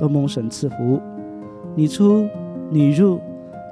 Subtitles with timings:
[0.00, 0.98] 都蒙神赐福，
[1.76, 2.26] 你出
[2.70, 3.20] 你入，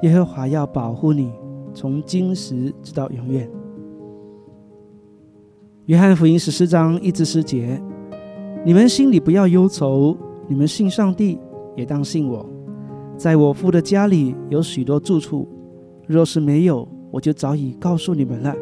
[0.02, 1.32] 耶和华要保护你，
[1.72, 3.48] 从今时直到永远。
[5.86, 7.80] 约翰福音十四章一至四节：
[8.62, 10.14] 你们心里不要忧愁，
[10.46, 11.38] 你们信上帝，
[11.74, 12.44] 也当信我。
[13.16, 15.48] 在我父的家里有许多住处，
[16.06, 18.54] 若是没有，我就早已告诉你们了。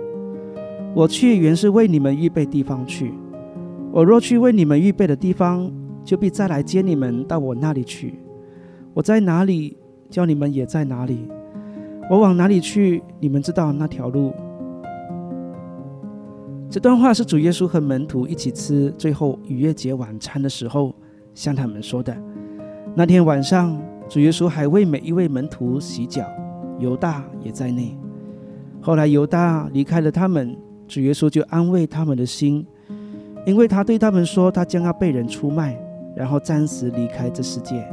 [0.94, 3.12] 我去原是为你们预备地方去。
[3.90, 5.68] 我若去为你们预备的地方，
[6.06, 8.14] 就必再来接你们到我那里去。
[8.94, 9.76] 我在哪里，
[10.08, 11.28] 叫你们也在哪里。
[12.08, 14.32] 我往哪里去，你们知道那条路。
[16.70, 20.94] 这段话是主耶稣和门徒一起吃最后逾越节晚餐的时候
[21.34, 22.16] 向他们说的。
[22.94, 23.76] 那天晚上，
[24.08, 26.24] 主耶稣还为每一位门徒洗脚，
[26.78, 27.98] 犹大也在内。
[28.80, 32.64] 后来犹大离开了他们，主耶稣就安慰他们的心，
[33.44, 35.76] 因为他对他们说，他将要被人出卖。
[36.16, 37.86] 然后暂时离开这世界。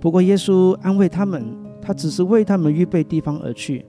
[0.00, 1.44] 不过耶稣安慰他们，
[1.82, 3.84] 他只是为他们预备地方而去，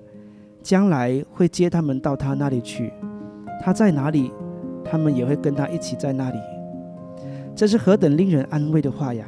[0.61, 2.91] 将来会接他们到他那里去。
[3.61, 4.31] 他在哪里，
[4.83, 6.37] 他们也会跟他一起在那里。
[7.55, 9.25] 这是何等令人安慰的话呀！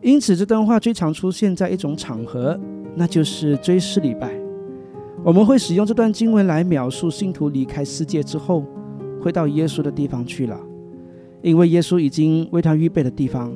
[0.00, 2.58] 因此，这段话最常出现在一种场合，
[2.94, 4.32] 那就是追思礼拜。
[5.24, 8.64] 我们会使用这段经文来描述信徒离开世界之后，
[9.20, 10.58] 会到耶稣的地方去了。
[11.42, 13.52] 因为耶稣已经为他预备的地方，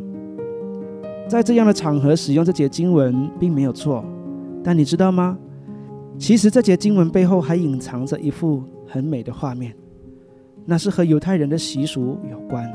[1.29, 4.05] 在这样的场合使用这节经文并没有错，
[4.63, 5.39] 但你知道吗？
[6.19, 9.75] 其实这节经文背后还隐藏着一幅很美的画面，
[10.65, 12.69] 那是和犹太人的习俗有关。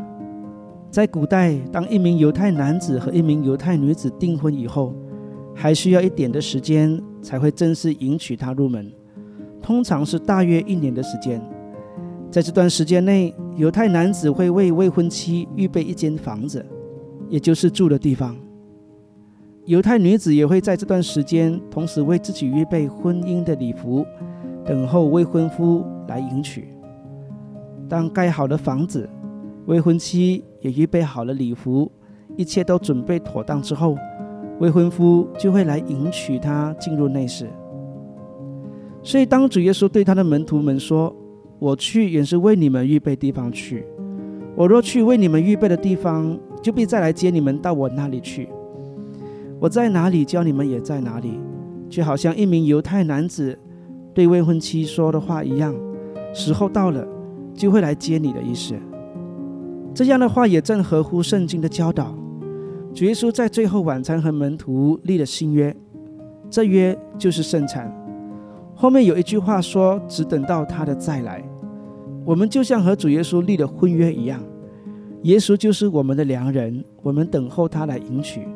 [0.90, 4.94] 在古代，当一名犹太男子和一名犹太女子订婚以后，
[5.54, 8.92] 还需要一点的时间才会正式迎娶她入门，
[9.62, 11.42] 通常是大约一年的时间。
[12.32, 16.66] 在这段时间内，犹太男子会为未婚妻预备一间房子，
[17.28, 18.34] 也就是住的地方。
[19.66, 24.06] 犹太女子也会在这段时间同时为自己预备婚姻的礼服，
[24.66, 26.70] 等候未婚夫来迎娶。
[27.90, 29.10] 当盖好了房子，
[29.66, 31.92] 未婚妻也预备好了礼服，
[32.38, 33.98] 一切都准备妥当之后，
[34.60, 37.50] 未婚夫就会来迎娶她进入内室。
[39.04, 41.14] 所以，当主耶稣对他的门徒们说，
[41.62, 43.86] 我去也是为你们预备地方去。
[44.56, 48.50] 我若去为你们预备的地方，就必再来接你们到我那里去。
[49.60, 51.40] 我在哪里，教你们也在哪里，
[51.88, 53.56] 就好像一名犹太男子
[54.12, 55.72] 对未婚妻说的话一样。
[56.34, 57.08] 时候到了，
[57.54, 58.74] 就会来接你的意思。
[59.94, 62.18] 这样的话也正合乎圣经的教导。
[62.92, 65.76] 主耶稣在最后晚餐和门徒立了新约，
[66.50, 67.96] 这约就是圣餐。
[68.74, 71.44] 后面有一句话说：“只等到他的再来。”
[72.24, 74.42] 我们就像和主耶稣立了婚约一样，
[75.24, 78.48] 耶稣就是我们的良人，我们等候他来迎娶。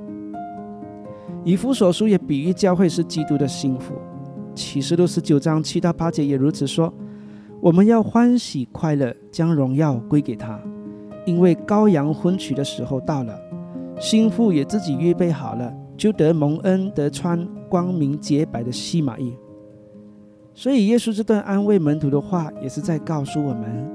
[1.43, 3.93] 以弗所书也比喻教会是基督的幸福，
[4.53, 6.93] 启示录十九章七到八节也如此说：
[7.61, 10.59] 我们要欢喜快乐，将荣耀归给他，
[11.25, 13.39] 因为羔羊婚娶的时候到了，
[13.99, 19.33] 心腹也自己预备好了，就得蒙恩，得穿光明洁白的细麻衣。
[20.57, 23.85] 所以，耶稣这段安慰门徒的话，也是在告诉我们：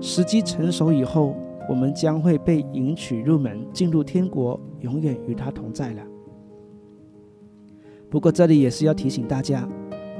[0.00, 1.34] 时机成熟以后，
[1.68, 6.02] 我们将会被迎娶入门，进入天国，永远与他同在了。
[8.08, 9.68] 不过，这里也是要提醒大家，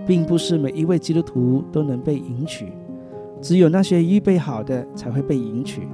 [0.05, 2.67] 并不是每一位基督徒都能被迎娶，
[3.41, 5.87] 只有那些预备好的才会被迎娶，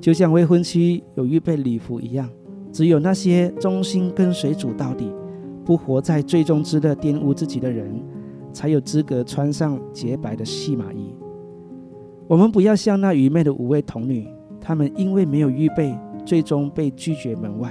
[0.00, 2.28] 就像未婚妻有预备礼服一样，
[2.72, 5.08] 只有那些忠心跟随主到底，
[5.64, 7.94] 不活在最终之乐玷污自己的人。
[8.52, 11.14] 才有资格穿上洁白的细麻衣。
[12.26, 14.28] 我们不要像那愚昧的五位童女，
[14.60, 17.70] 她们因为没有预备，最终被拒绝门外；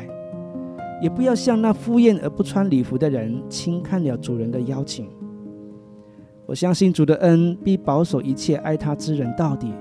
[1.02, 5.08] 也不要像那敷衍而不穿礼服的人，轻看了主人的邀请。
[6.46, 9.72] 我相信主的恩必保守一切爱他之人到底，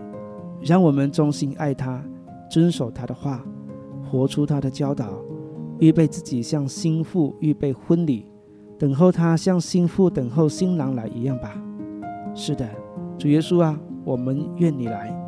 [0.61, 2.05] 让我们忠心爱他，
[2.51, 3.45] 遵守他的话，
[4.09, 5.09] 活出他的教导，
[5.81, 8.27] 预备自己向心腹预备婚礼。
[8.79, 11.61] 等候他像新妇等候新郎来一样吧。
[12.35, 12.69] 是的，
[13.19, 15.28] 主耶稣啊，我们愿你来。